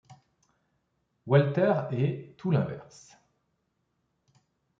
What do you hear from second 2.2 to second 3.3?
tout l’inverse.